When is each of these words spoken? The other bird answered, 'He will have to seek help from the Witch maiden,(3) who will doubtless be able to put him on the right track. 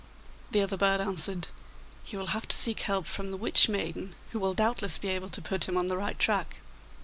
The 0.49 0.61
other 0.61 0.77
bird 0.77 0.99
answered, 0.99 1.49
'He 2.01 2.17
will 2.17 2.25
have 2.33 2.47
to 2.47 2.55
seek 2.55 2.79
help 2.79 3.05
from 3.05 3.29
the 3.29 3.37
Witch 3.37 3.69
maiden,(3) 3.69 4.13
who 4.31 4.39
will 4.39 4.55
doubtless 4.55 4.97
be 4.97 5.09
able 5.09 5.29
to 5.29 5.41
put 5.43 5.65
him 5.65 5.77
on 5.77 5.89
the 5.89 5.97
right 5.97 6.17
track. 6.17 6.55